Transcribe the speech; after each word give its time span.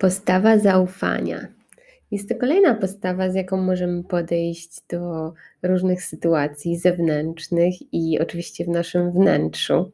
Postawa 0.00 0.58
zaufania. 0.58 1.48
Jest 2.10 2.28
to 2.28 2.34
kolejna 2.34 2.74
postawa, 2.74 3.30
z 3.30 3.34
jaką 3.34 3.56
możemy 3.56 4.04
podejść 4.04 4.70
do 4.88 5.32
różnych 5.62 6.02
sytuacji 6.02 6.76
zewnętrznych 6.76 7.74
i 7.92 8.18
oczywiście 8.20 8.64
w 8.64 8.68
naszym 8.68 9.12
wnętrzu. 9.12 9.92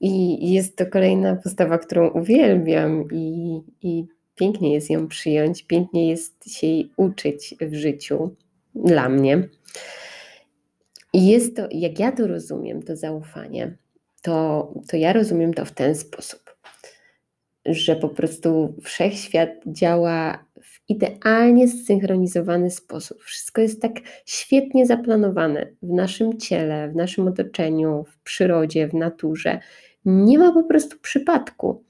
I 0.00 0.52
jest 0.52 0.76
to 0.76 0.86
kolejna 0.86 1.36
postawa, 1.36 1.78
którą 1.78 2.10
uwielbiam 2.10 3.08
i, 3.12 3.60
i 3.82 4.06
pięknie 4.34 4.74
jest 4.74 4.90
ją 4.90 5.08
przyjąć, 5.08 5.62
pięknie 5.62 6.10
jest 6.10 6.50
się 6.50 6.66
jej 6.66 6.90
uczyć 6.96 7.54
w 7.60 7.74
życiu 7.74 8.34
dla 8.74 9.08
mnie. 9.08 9.48
I 11.12 11.26
jest 11.26 11.56
to, 11.56 11.68
jak 11.70 11.98
ja 11.98 12.12
to 12.12 12.26
rozumiem, 12.26 12.82
to 12.82 12.96
zaufanie, 12.96 13.76
to, 14.22 14.74
to 14.88 14.96
ja 14.96 15.12
rozumiem 15.12 15.54
to 15.54 15.64
w 15.64 15.72
ten 15.72 15.94
sposób 15.94 16.45
że 17.68 17.96
po 17.96 18.08
prostu 18.08 18.74
wszechświat 18.82 19.48
działa 19.66 20.44
w 20.62 20.80
idealnie 20.88 21.68
zsynchronizowany 21.68 22.70
sposób. 22.70 23.22
Wszystko 23.22 23.60
jest 23.60 23.82
tak 23.82 23.92
świetnie 24.24 24.86
zaplanowane 24.86 25.66
w 25.82 25.88
naszym 25.92 26.38
ciele, 26.38 26.88
w 26.88 26.96
naszym 26.96 27.28
otoczeniu, 27.28 28.04
w 28.04 28.18
przyrodzie, 28.22 28.88
w 28.88 28.94
naturze. 28.94 29.58
Nie 30.04 30.38
ma 30.38 30.52
po 30.52 30.64
prostu 30.64 30.96
przypadku. 31.02 31.84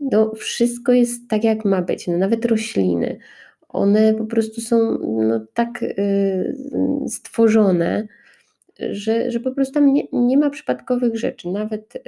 No, 0.00 0.32
wszystko 0.34 0.92
jest 0.92 1.28
tak, 1.28 1.44
jak 1.44 1.64
ma 1.64 1.82
być. 1.82 2.06
No, 2.06 2.18
nawet 2.18 2.44
rośliny. 2.44 3.18
One 3.68 4.14
po 4.14 4.24
prostu 4.24 4.60
są 4.60 4.98
no, 5.02 5.40
tak 5.54 5.82
y, 5.82 6.56
stworzone, 7.08 8.08
że, 8.78 9.30
że 9.30 9.40
po 9.40 9.52
prostu 9.52 9.74
tam 9.74 9.92
nie, 9.92 10.02
nie 10.12 10.38
ma 10.38 10.50
przypadkowych 10.50 11.18
rzeczy. 11.18 11.48
Nawet 11.48 11.96
y, 11.96 12.00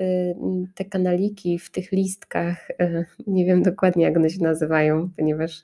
te 0.75 0.85
kanaliki 0.85 1.59
w 1.59 1.71
tych 1.71 1.93
listkach, 1.93 2.71
y, 2.71 3.05
nie 3.27 3.45
wiem 3.45 3.63
dokładnie 3.63 4.05
jak 4.05 4.17
one 4.17 4.31
się 4.31 4.43
nazywają, 4.43 5.11
ponieważ 5.17 5.63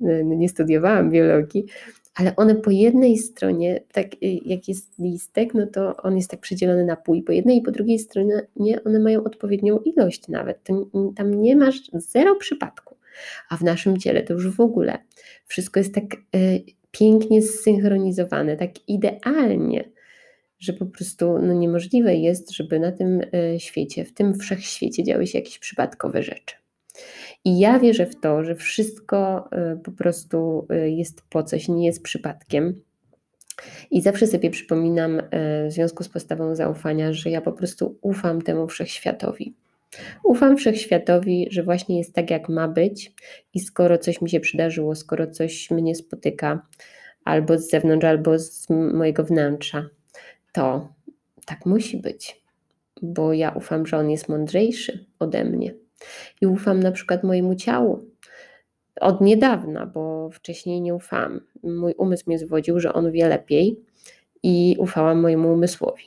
y, 0.00 0.24
nie 0.24 0.48
studiowałam 0.48 1.10
biologii, 1.10 1.66
ale 2.14 2.36
one 2.36 2.54
po 2.54 2.70
jednej 2.70 3.18
stronie, 3.18 3.80
tak 3.92 4.06
jak 4.22 4.68
jest 4.68 4.98
listek, 4.98 5.54
no 5.54 5.66
to 5.66 5.96
on 5.96 6.16
jest 6.16 6.30
tak 6.30 6.40
przydzielony 6.40 6.84
na 6.84 6.96
pół, 6.96 7.22
po 7.22 7.32
jednej 7.32 7.56
i 7.56 7.62
po 7.62 7.70
drugiej 7.70 7.98
stronie 7.98 8.46
one 8.84 9.00
mają 9.00 9.24
odpowiednią 9.24 9.78
ilość 9.78 10.28
nawet. 10.28 10.58
Tam 11.16 11.42
nie 11.42 11.56
masz 11.56 11.90
zero 11.92 12.36
przypadku. 12.36 12.96
A 13.50 13.56
w 13.56 13.62
naszym 13.62 13.98
ciele 13.98 14.22
to 14.22 14.32
już 14.32 14.56
w 14.56 14.60
ogóle 14.60 14.98
wszystko 15.46 15.80
jest 15.80 15.94
tak 15.94 16.04
pięknie 16.90 17.42
zsynchronizowane, 17.42 18.56
tak 18.56 18.88
idealnie 18.88 19.93
że 20.58 20.72
po 20.72 20.86
prostu 20.86 21.38
no, 21.38 21.52
niemożliwe 21.52 22.14
jest, 22.14 22.50
żeby 22.50 22.80
na 22.80 22.92
tym 22.92 23.20
e, 23.32 23.60
świecie, 23.60 24.04
w 24.04 24.14
tym 24.14 24.34
wszechświecie 24.34 25.04
działy 25.04 25.26
się 25.26 25.38
jakieś 25.38 25.58
przypadkowe 25.58 26.22
rzeczy. 26.22 26.56
I 27.44 27.58
ja 27.58 27.78
wierzę 27.78 28.06
w 28.06 28.20
to, 28.20 28.44
że 28.44 28.54
wszystko 28.54 29.48
e, 29.52 29.76
po 29.76 29.92
prostu 29.92 30.66
e, 30.70 30.90
jest 30.90 31.22
po 31.30 31.42
coś, 31.42 31.68
nie 31.68 31.86
jest 31.86 32.02
przypadkiem. 32.02 32.82
I 33.90 34.02
zawsze 34.02 34.26
sobie 34.26 34.50
przypominam 34.50 35.22
w 35.68 35.72
związku 35.72 36.04
z 36.04 36.08
postawą 36.08 36.54
zaufania, 36.54 37.12
że 37.12 37.30
ja 37.30 37.40
po 37.40 37.52
prostu 37.52 37.98
ufam 38.02 38.42
temu 38.42 38.68
wszechświatowi. 38.68 39.54
Ufam 40.24 40.56
wszechświatowi, 40.56 41.48
że 41.50 41.62
właśnie 41.62 41.98
jest 41.98 42.14
tak, 42.14 42.30
jak 42.30 42.48
ma 42.48 42.68
być, 42.68 43.12
i 43.54 43.60
skoro 43.60 43.98
coś 43.98 44.20
mi 44.20 44.30
się 44.30 44.40
przydarzyło, 44.40 44.94
skoro 44.94 45.26
coś 45.26 45.70
mnie 45.70 45.94
spotyka, 45.94 46.66
albo 47.24 47.58
z 47.58 47.70
zewnątrz, 47.70 48.04
albo 48.04 48.38
z 48.38 48.66
mojego 48.70 49.24
wnętrza, 49.24 49.88
to 50.54 50.88
tak 51.46 51.66
musi 51.66 51.96
być, 51.96 52.42
bo 53.02 53.32
ja 53.32 53.50
ufam, 53.50 53.86
że 53.86 53.98
on 53.98 54.10
jest 54.10 54.28
mądrzejszy 54.28 55.06
ode 55.18 55.44
mnie. 55.44 55.74
I 56.40 56.46
ufam 56.46 56.80
na 56.80 56.92
przykład 56.92 57.24
mojemu 57.24 57.54
ciału. 57.54 58.04
Od 59.00 59.20
niedawna, 59.20 59.86
bo 59.86 60.30
wcześniej 60.30 60.80
nie 60.80 60.94
ufałam. 60.94 61.40
Mój 61.62 61.94
umysł 61.98 62.24
mnie 62.26 62.38
zwodził, 62.38 62.80
że 62.80 62.92
on 62.92 63.12
wie 63.12 63.28
lepiej 63.28 63.84
i 64.42 64.76
ufałam 64.78 65.20
mojemu 65.20 65.52
umysłowi. 65.52 66.04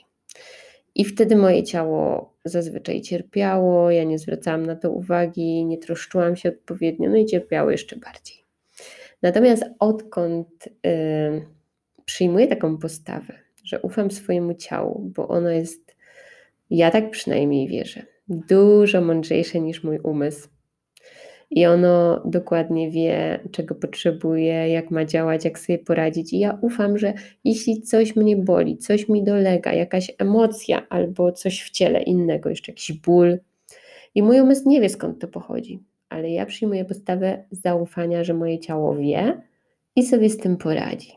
I 0.94 1.04
wtedy 1.04 1.36
moje 1.36 1.62
ciało 1.62 2.34
zazwyczaj 2.44 3.00
cierpiało, 3.00 3.90
ja 3.90 4.04
nie 4.04 4.18
zwracałam 4.18 4.66
na 4.66 4.76
to 4.76 4.90
uwagi, 4.90 5.64
nie 5.64 5.78
troszczyłam 5.78 6.36
się 6.36 6.48
odpowiednio, 6.48 7.10
no 7.10 7.16
i 7.16 7.26
cierpiało 7.26 7.70
jeszcze 7.70 7.96
bardziej. 7.96 8.36
Natomiast 9.22 9.64
odkąd 9.78 10.68
yy, 10.84 11.46
przyjmuję 12.04 12.46
taką 12.46 12.78
postawę, 12.78 13.47
że 13.68 13.80
ufam 13.80 14.10
swojemu 14.10 14.54
ciału, 14.54 15.12
bo 15.16 15.28
ono 15.28 15.50
jest, 15.50 15.96
ja 16.70 16.90
tak 16.90 17.10
przynajmniej 17.10 17.68
wierzę, 17.68 18.02
dużo 18.28 19.00
mądrzejsze 19.00 19.60
niż 19.60 19.84
mój 19.84 19.98
umysł. 19.98 20.48
I 21.50 21.66
ono 21.66 22.22
dokładnie 22.24 22.90
wie, 22.90 23.40
czego 23.50 23.74
potrzebuje, 23.74 24.68
jak 24.68 24.90
ma 24.90 25.04
działać, 25.04 25.44
jak 25.44 25.58
sobie 25.58 25.78
poradzić. 25.78 26.32
I 26.32 26.38
ja 26.38 26.58
ufam, 26.60 26.98
że 26.98 27.14
jeśli 27.44 27.82
coś 27.82 28.16
mnie 28.16 28.36
boli, 28.36 28.78
coś 28.78 29.08
mi 29.08 29.24
dolega, 29.24 29.72
jakaś 29.72 30.12
emocja 30.18 30.88
albo 30.88 31.32
coś 31.32 31.62
w 31.62 31.70
ciele 31.70 32.02
innego, 32.02 32.48
jeszcze 32.48 32.72
jakiś 32.72 32.92
ból, 32.92 33.38
i 34.14 34.22
mój 34.22 34.40
umysł 34.40 34.68
nie 34.68 34.80
wie 34.80 34.88
skąd 34.88 35.20
to 35.20 35.28
pochodzi, 35.28 35.82
ale 36.08 36.30
ja 36.30 36.46
przyjmuję 36.46 36.84
postawę 36.84 37.44
zaufania, 37.50 38.24
że 38.24 38.34
moje 38.34 38.58
ciało 38.58 38.96
wie 38.96 39.42
i 39.96 40.02
sobie 40.02 40.30
z 40.30 40.38
tym 40.38 40.56
poradzi 40.56 41.12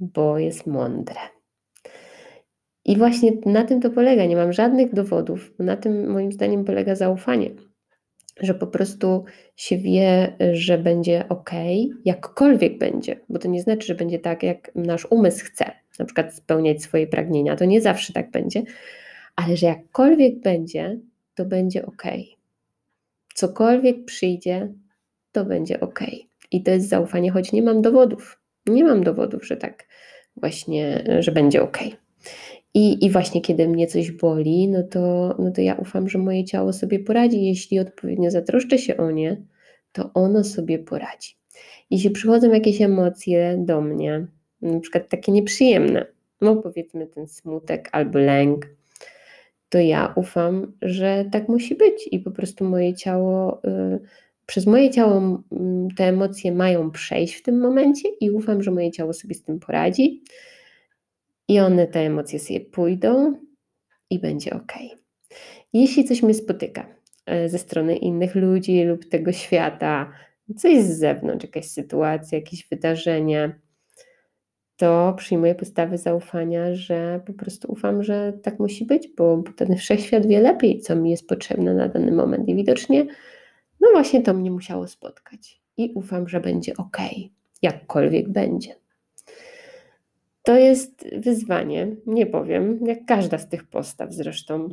bo 0.00 0.38
jest 0.38 0.66
mądre. 0.66 1.20
I 2.84 2.96
właśnie 2.96 3.32
na 3.46 3.64
tym 3.64 3.80
to 3.80 3.90
polega. 3.90 4.26
Nie 4.26 4.36
mam 4.36 4.52
żadnych 4.52 4.94
dowodów. 4.94 5.52
Na 5.58 5.76
tym 5.76 6.10
moim 6.10 6.32
zdaniem 6.32 6.64
polega 6.64 6.94
zaufanie, 6.94 7.50
że 8.40 8.54
po 8.54 8.66
prostu 8.66 9.24
się 9.56 9.78
wie, 9.78 10.36
że 10.52 10.78
będzie 10.78 11.28
ok, 11.28 11.50
jakkolwiek 12.04 12.78
będzie, 12.78 13.20
bo 13.28 13.38
to 13.38 13.48
nie 13.48 13.62
znaczy, 13.62 13.86
że 13.86 13.94
będzie 13.94 14.18
tak, 14.18 14.42
jak 14.42 14.70
nasz 14.74 15.06
umysł 15.10 15.44
chce, 15.44 15.64
na 15.98 16.04
przykład 16.04 16.34
spełniać 16.34 16.82
swoje 16.82 17.06
pragnienia. 17.06 17.56
To 17.56 17.64
nie 17.64 17.80
zawsze 17.80 18.12
tak 18.12 18.30
będzie, 18.30 18.62
ale 19.36 19.56
że 19.56 19.66
jakkolwiek 19.66 20.40
będzie, 20.40 20.98
to 21.34 21.44
będzie 21.44 21.86
ok. 21.86 22.02
Cokolwiek 23.34 24.04
przyjdzie, 24.04 24.72
to 25.32 25.44
będzie 25.44 25.80
ok. 25.80 26.00
I 26.52 26.62
to 26.62 26.70
jest 26.70 26.88
zaufanie, 26.88 27.30
choć 27.30 27.52
nie 27.52 27.62
mam 27.62 27.82
dowodów. 27.82 28.40
Nie 28.68 28.84
mam 28.84 29.04
dowodów, 29.04 29.46
że 29.46 29.56
tak 29.56 29.86
właśnie, 30.36 31.04
że 31.20 31.32
będzie 31.32 31.62
ok. 31.62 31.78
I, 32.74 33.04
I 33.04 33.10
właśnie 33.10 33.40
kiedy 33.40 33.68
mnie 33.68 33.86
coś 33.86 34.10
boli, 34.10 34.68
no 34.68 34.82
to, 34.82 35.34
no 35.38 35.50
to 35.50 35.60
ja 35.60 35.74
ufam, 35.74 36.08
że 36.08 36.18
moje 36.18 36.44
ciało 36.44 36.72
sobie 36.72 36.98
poradzi. 36.98 37.44
Jeśli 37.44 37.78
odpowiednio 37.78 38.30
zatroszczę 38.30 38.78
się 38.78 38.96
o 38.96 39.10
nie, 39.10 39.42
to 39.92 40.10
ono 40.14 40.44
sobie 40.44 40.78
poradzi. 40.78 41.36
Jeśli 41.90 42.10
przychodzą 42.10 42.52
jakieś 42.52 42.82
emocje 42.82 43.56
do 43.58 43.80
mnie, 43.80 44.26
na 44.62 44.80
przykład 44.80 45.08
takie 45.08 45.32
nieprzyjemne, 45.32 46.06
no 46.40 46.56
powiedzmy 46.56 47.06
ten 47.06 47.28
smutek 47.28 47.88
albo 47.92 48.18
lęk, 48.18 48.66
to 49.68 49.78
ja 49.78 50.12
ufam, 50.16 50.72
że 50.82 51.24
tak 51.32 51.48
musi 51.48 51.74
być 51.74 52.08
i 52.12 52.18
po 52.20 52.30
prostu 52.30 52.64
moje 52.64 52.94
ciało 52.94 53.62
y, 53.64 54.00
przez 54.48 54.66
moje 54.66 54.90
ciało 54.90 55.42
te 55.96 56.04
emocje 56.04 56.52
mają 56.52 56.90
przejść 56.90 57.34
w 57.34 57.42
tym 57.42 57.60
momencie 57.60 58.08
i 58.20 58.30
ufam, 58.30 58.62
że 58.62 58.70
moje 58.70 58.90
ciało 58.90 59.12
sobie 59.12 59.34
z 59.34 59.42
tym 59.42 59.60
poradzi 59.60 60.22
i 61.48 61.60
one, 61.60 61.86
te 61.86 62.00
emocje 62.00 62.38
sobie 62.38 62.60
pójdą 62.60 63.34
i 64.10 64.18
będzie 64.18 64.54
ok. 64.54 64.72
Jeśli 65.72 66.04
coś 66.04 66.22
mnie 66.22 66.34
spotyka 66.34 66.86
e, 67.26 67.48
ze 67.48 67.58
strony 67.58 67.96
innych 67.96 68.34
ludzi 68.34 68.84
lub 68.84 69.08
tego 69.08 69.32
świata, 69.32 70.12
coś 70.56 70.82
z 70.82 70.98
zewnątrz, 70.98 71.44
jakaś 71.44 71.66
sytuacja, 71.66 72.38
jakieś 72.38 72.68
wydarzenie, 72.68 73.60
to 74.76 75.14
przyjmuję 75.16 75.54
postawę 75.54 75.98
zaufania, 75.98 76.74
że 76.74 77.20
po 77.26 77.32
prostu 77.32 77.72
ufam, 77.72 78.02
że 78.02 78.32
tak 78.42 78.58
musi 78.58 78.84
być, 78.84 79.08
bo 79.16 79.42
ten 79.56 79.76
wszechświat 79.76 80.26
wie 80.26 80.40
lepiej, 80.40 80.80
co 80.80 80.96
mi 80.96 81.10
jest 81.10 81.28
potrzebne 81.28 81.74
na 81.74 81.88
dany 81.88 82.12
moment. 82.12 82.48
I 82.48 82.54
widocznie 82.54 83.06
no 83.80 83.88
właśnie 83.92 84.22
to 84.22 84.34
mnie 84.34 84.50
musiało 84.50 84.88
spotkać 84.88 85.60
i 85.76 85.92
ufam, 85.94 86.28
że 86.28 86.40
będzie 86.40 86.76
ok, 86.76 86.96
jakkolwiek 87.62 88.28
będzie. 88.28 88.74
To 90.42 90.56
jest 90.56 91.04
wyzwanie, 91.16 91.96
nie 92.06 92.26
powiem, 92.26 92.86
jak 92.86 93.04
każda 93.04 93.38
z 93.38 93.48
tych 93.48 93.64
postaw 93.64 94.12
zresztą. 94.12 94.68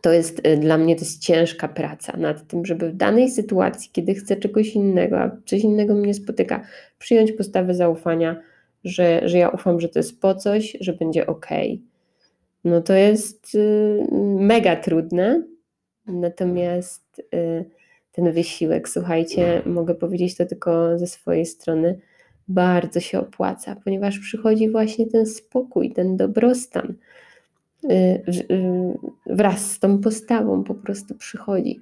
To 0.00 0.12
jest 0.12 0.46
y, 0.46 0.56
dla 0.56 0.78
mnie 0.78 0.96
to 0.96 1.00
jest 1.00 1.22
ciężka 1.22 1.68
praca 1.68 2.16
nad 2.16 2.46
tym, 2.46 2.66
żeby 2.66 2.90
w 2.90 2.96
danej 2.96 3.30
sytuacji, 3.30 3.90
kiedy 3.92 4.14
chcę 4.14 4.36
czegoś 4.36 4.74
innego, 4.74 5.20
a 5.20 5.36
coś 5.46 5.60
innego 5.60 5.94
mnie 5.94 6.14
spotyka, 6.14 6.64
przyjąć 6.98 7.32
postawę 7.32 7.74
zaufania, 7.74 8.42
że, 8.84 9.28
że 9.28 9.38
ja 9.38 9.48
ufam, 9.48 9.80
że 9.80 9.88
to 9.88 9.98
jest 9.98 10.20
po 10.20 10.34
coś, 10.34 10.76
że 10.80 10.92
będzie 10.92 11.26
ok. 11.26 11.48
No 12.64 12.80
to 12.80 12.92
jest 12.92 13.54
y, 13.54 14.06
mega 14.38 14.76
trudne, 14.76 15.42
natomiast 16.06 17.22
y, 17.34 17.64
ten 18.12 18.32
wysiłek. 18.32 18.88
Słuchajcie, 18.88 19.62
mogę 19.66 19.94
powiedzieć 19.94 20.36
to 20.36 20.46
tylko 20.46 20.98
ze 20.98 21.06
swojej 21.06 21.46
strony, 21.46 21.98
bardzo 22.48 23.00
się 23.00 23.20
opłaca, 23.20 23.76
ponieważ 23.84 24.18
przychodzi 24.18 24.70
właśnie 24.70 25.06
ten 25.06 25.26
spokój, 25.26 25.92
ten 25.92 26.16
dobrostan. 26.16 26.94
y, 27.90 28.22
wraz 29.26 29.70
z 29.70 29.78
tą 29.78 29.98
postawą 29.98 30.64
po 30.64 30.74
prostu 30.74 31.14
przychodzi. 31.14 31.80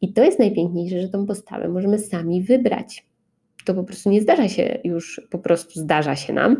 I 0.00 0.12
to 0.12 0.24
jest 0.24 0.38
najpiękniejsze, 0.38 1.00
że 1.00 1.08
tą 1.08 1.26
postawę 1.26 1.68
możemy 1.68 1.98
sami 1.98 2.42
wybrać. 2.42 3.06
To 3.64 3.74
po 3.74 3.84
prostu 3.84 4.10
nie 4.10 4.22
zdarza 4.22 4.48
się 4.48 4.78
już, 4.84 5.20
po 5.30 5.38
prostu 5.38 5.80
zdarza 5.80 6.16
się 6.16 6.32
nam, 6.32 6.56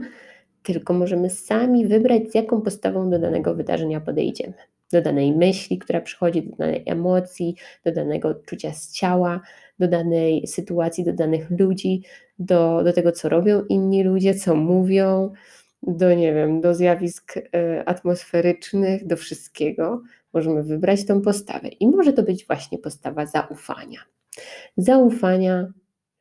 tylko 0.63 0.95
możemy 0.95 1.31
sami 1.31 1.87
wybrać, 1.87 2.31
z 2.31 2.35
jaką 2.35 2.61
postawą 2.61 3.11
do 3.11 3.19
danego 3.19 3.55
wydarzenia 3.55 4.01
podejdziemy. 4.01 4.55
Do 4.93 5.03
danej 5.03 5.37
myśli, 5.37 5.79
która 5.79 6.01
przychodzi, 6.01 6.43
do 6.43 6.57
danej 6.57 6.83
emocji, 6.87 7.57
do 7.85 7.93
danego 7.93 8.35
czucia 8.35 8.73
z 8.73 8.93
ciała, 8.93 9.41
do 9.79 9.89
danej 9.89 10.47
sytuacji, 10.47 11.05
do 11.05 11.13
danych 11.13 11.51
ludzi, 11.51 12.03
do, 12.39 12.83
do 12.85 12.93
tego, 12.93 13.13
co 13.13 13.29
robią 13.29 13.65
inni 13.69 14.05
ludzie, 14.05 14.35
co 14.35 14.55
mówią, 14.55 15.33
do, 15.83 16.15
nie 16.15 16.35
wiem, 16.35 16.61
do 16.61 16.75
zjawisk 16.75 17.35
e, 17.37 17.89
atmosferycznych, 17.89 19.07
do 19.07 19.17
wszystkiego. 19.17 20.03
Możemy 20.33 20.63
wybrać 20.63 21.07
tą 21.07 21.23
postawę 21.23 21.69
i 21.69 21.89
może 21.89 22.13
to 22.13 22.23
być 22.23 22.47
właśnie 22.47 22.79
postawa 22.79 23.27
zaufania. 23.27 24.01
Zaufania, 24.77 25.73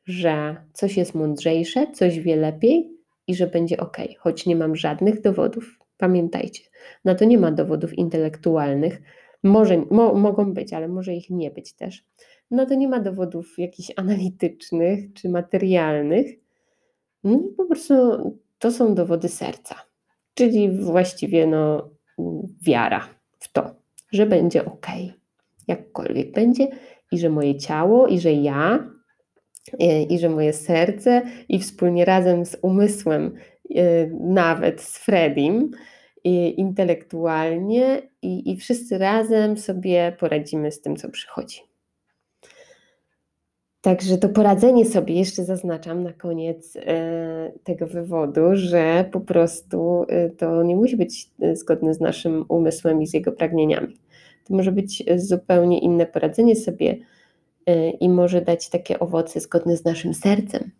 że 0.06 0.56
coś 0.72 0.96
jest 0.96 1.14
mądrzejsze, 1.14 1.86
coś 1.92 2.20
wie 2.20 2.36
lepiej 2.36 2.90
i 3.26 3.34
że 3.34 3.46
będzie 3.46 3.76
ok, 3.76 3.96
choć 4.18 4.46
nie 4.46 4.56
mam 4.56 4.76
żadnych 4.76 5.20
dowodów. 5.20 5.78
Pamiętajcie, 5.98 6.62
na 7.04 7.14
to 7.14 7.24
nie 7.24 7.38
ma 7.38 7.50
dowodów 7.50 7.98
intelektualnych. 7.98 9.02
Może, 9.42 9.84
mo, 9.90 10.14
mogą 10.14 10.54
być, 10.54 10.72
ale 10.72 10.88
może 10.88 11.14
ich 11.14 11.30
nie 11.30 11.50
być 11.50 11.72
też. 11.72 12.04
No 12.50 12.66
to 12.66 12.74
nie 12.74 12.88
ma 12.88 13.00
dowodów 13.00 13.58
jakichś 13.58 13.90
analitycznych 13.96 15.12
czy 15.14 15.28
materialnych. 15.28 16.26
No, 17.24 17.38
po 17.56 17.64
prostu 17.64 17.94
to 18.58 18.70
są 18.70 18.94
dowody 18.94 19.28
serca, 19.28 19.74
czyli 20.34 20.70
właściwie 20.70 21.46
no, 21.46 21.90
wiara 22.62 23.08
w 23.38 23.52
to, 23.52 23.74
że 24.12 24.26
będzie 24.26 24.64
ok, 24.64 24.86
jakkolwiek 25.68 26.32
będzie, 26.32 26.68
i 27.12 27.18
że 27.18 27.30
moje 27.30 27.58
ciało, 27.58 28.06
i 28.06 28.20
że 28.20 28.32
ja, 28.32 28.90
i, 30.08 30.18
że 30.18 30.28
moje 30.28 30.52
serce, 30.52 31.22
i 31.48 31.58
wspólnie 31.58 32.04
razem 32.04 32.46
z 32.46 32.56
umysłem, 32.62 33.34
nawet 34.20 34.80
z 34.80 34.98
Fredim, 34.98 35.70
intelektualnie, 36.56 38.02
i, 38.22 38.52
i 38.52 38.56
wszyscy 38.56 38.98
razem 38.98 39.56
sobie 39.56 40.16
poradzimy 40.18 40.72
z 40.72 40.80
tym, 40.80 40.96
co 40.96 41.08
przychodzi. 41.10 41.60
Także 43.80 44.18
to 44.18 44.28
poradzenie 44.28 44.84
sobie, 44.84 45.14
jeszcze 45.14 45.44
zaznaczam 45.44 46.02
na 46.02 46.12
koniec 46.12 46.76
e, 46.76 47.52
tego 47.64 47.86
wywodu, 47.86 48.40
że 48.52 49.08
po 49.12 49.20
prostu 49.20 50.06
e, 50.08 50.30
to 50.30 50.62
nie 50.62 50.76
musi 50.76 50.96
być 50.96 51.30
e, 51.40 51.56
zgodne 51.56 51.94
z 51.94 52.00
naszym 52.00 52.44
umysłem 52.48 53.02
i 53.02 53.06
z 53.06 53.14
jego 53.14 53.32
pragnieniami. 53.32 53.96
To 54.44 54.54
może 54.54 54.72
być 54.72 55.04
zupełnie 55.16 55.78
inne 55.78 56.06
poradzenie 56.06 56.56
sobie 56.56 56.96
i 58.00 58.08
może 58.08 58.40
dać 58.40 58.68
takie 58.68 58.98
owoce 58.98 59.40
zgodne 59.40 59.76
z 59.76 59.84
naszym 59.84 60.14
sercem 60.14 60.70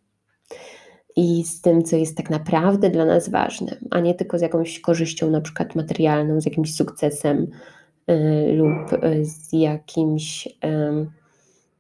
i 1.17 1.45
z 1.45 1.61
tym, 1.61 1.85
co 1.85 1.97
jest 1.97 2.17
tak 2.17 2.31
naprawdę 2.31 2.91
dla 2.91 3.05
nas 3.05 3.29
ważne, 3.29 3.77
a 3.91 4.01
nie 4.01 4.15
tylko 4.15 4.39
z 4.39 4.43
jakąś 4.43 4.81
korzyścią, 4.81 5.31
na 5.31 5.41
przykład 5.41 5.75
materialną, 5.75 6.41
z 6.41 6.45
jakimś 6.45 6.75
sukcesem 6.75 7.47
lub 8.57 9.01
z 9.23 9.53
jakimś 9.53 10.49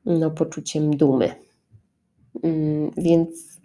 no, 0.06 0.30
poczuciem 0.30 0.96
dumy. 0.96 1.30
Mm, 2.42 2.90
więc 2.96 3.60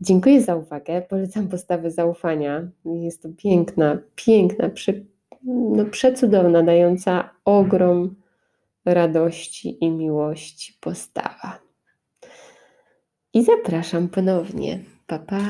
dziękuję 0.00 0.42
za 0.42 0.56
uwagę. 0.56 1.02
Polecam 1.02 1.48
postawę 1.48 1.90
zaufania. 1.90 2.68
Jest 2.84 3.22
to 3.22 3.28
piękna, 3.36 3.98
piękna, 4.14 4.68
prze, 4.68 4.92
no, 5.44 5.84
przecudowna, 5.84 6.62
dająca 6.62 7.30
ogrom 7.44 8.14
radości 8.84 9.84
i 9.84 9.90
miłości 9.90 10.78
postawa. 10.80 11.63
I 13.34 13.44
zapraszam 13.44 14.08
ponownie. 14.08 14.78
Pa, 15.06 15.18
pa. 15.18 15.40